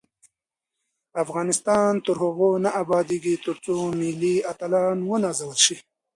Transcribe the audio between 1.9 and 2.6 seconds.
تر هغو